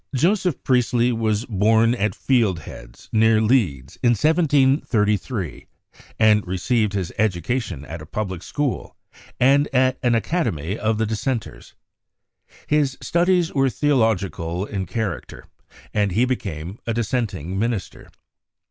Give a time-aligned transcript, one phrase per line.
[0.15, 5.67] Joseph Priestley was born at Fieldheads, near Leeds, in 1733,
[6.17, 8.95] and received his education at a public school
[9.39, 11.75] and at an academy of the Dissenters.
[12.65, 15.45] His studies were theo logical in character,
[15.93, 18.09] and he became a dissenting minister.